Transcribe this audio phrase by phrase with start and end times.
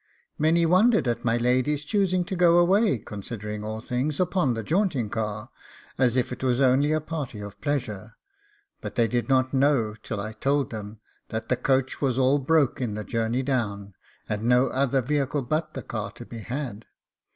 [0.39, 5.11] Many wondered at my lady's choosing to go away, considering all things, upon the jaunting
[5.11, 5.51] car,
[5.99, 8.15] as if it was only a party of pleasure;
[8.81, 12.81] but they did not know till I told them that the coach was all broke
[12.81, 13.93] in the journey down,
[14.27, 16.87] and no other vehicle but the car to be had.